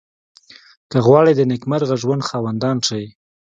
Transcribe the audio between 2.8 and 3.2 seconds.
شئ.